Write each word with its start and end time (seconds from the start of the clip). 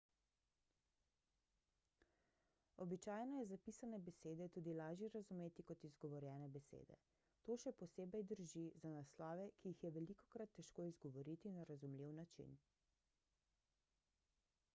običajno 2.85 3.35
je 3.39 3.45
zapisane 3.49 3.99
besede 4.07 4.47
tudi 4.55 4.73
lažje 4.79 5.09
razumeti 5.17 5.65
kot 5.71 5.83
izgovorjene 5.89 6.47
besede 6.55 6.97
to 7.49 7.57
še 7.65 7.73
posebej 7.83 8.25
drži 8.33 8.63
za 8.85 8.93
naslove 8.95 9.45
ki 9.59 9.73
jih 9.73 9.83
je 9.87 9.91
velikokrat 9.99 10.55
težko 10.61 10.87
izgovoriti 10.93 11.53
na 11.59 11.67
razumljiv 11.73 12.17
način 12.23 12.57